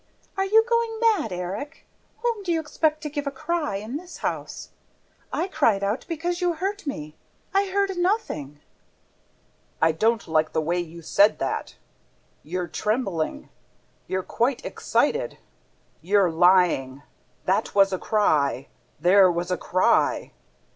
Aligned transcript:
Are 0.35 0.45
you 0.45 0.65
going 0.67 0.99
mad, 0.99 1.31
Erik? 1.31 1.85
Whom 2.23 2.41
do 2.41 2.51
you 2.51 2.59
expect 2.59 3.01
to 3.01 3.09
give 3.11 3.27
a 3.27 3.31
cry, 3.31 3.75
in 3.75 3.97
this 3.97 4.17
house?... 4.17 4.69
I 5.31 5.47
cried 5.47 5.83
out, 5.83 6.05
because 6.09 6.41
you 6.41 6.53
hurt 6.55 6.87
me! 6.87 7.15
I 7.53 7.67
heard 7.67 7.95
nothing." 7.97 8.61
"I 9.79 9.91
don't 9.91 10.27
like 10.27 10.53
the 10.53 10.59
way 10.59 10.79
you 10.79 11.03
said 11.03 11.37
that!... 11.37 11.75
You're 12.41 12.67
trembling... 12.67 13.49
You're 14.07 14.23
quite 14.23 14.65
excited... 14.65 15.37
You're 16.01 16.31
lying!... 16.31 17.03
That 17.45 17.75
was 17.75 17.93
a 17.93 17.99
cry, 17.99 18.69
there 18.99 19.31
was 19.31 19.51
a 19.51 19.55
cry! 19.57 20.31